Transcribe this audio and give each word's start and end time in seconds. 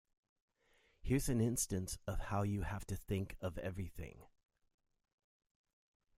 Here's 1.03 1.29
an 1.29 1.39
instance 1.39 1.99
of 2.07 2.19
how 2.19 2.41
you 2.41 2.63
have 2.63 2.87
to 2.87 2.95
think 2.95 3.37
of 3.39 3.59
everything. 3.59 4.23